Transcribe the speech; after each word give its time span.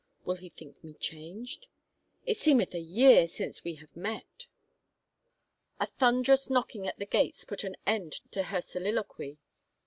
"Will 0.25 0.37
he 0.37 0.49
think 0.49 0.83
me 0.83 0.95
changed?... 0.95 1.67
It 2.25 2.35
seemeth 2.35 2.73
a 2.73 2.79
year 2.79 3.27
since 3.27 3.63
we 3.63 3.75
have 3.75 3.95
met." 3.95 4.47
A 5.79 5.85
thunderous 5.85 6.49
knocking 6.49 6.87
at 6.87 6.97
the 6.97 7.05
gates 7.05 7.45
put 7.45 7.63
an 7.63 7.75
end 7.85 8.13
to 8.31 8.45
her 8.45 8.63
soliloquy. 8.63 9.37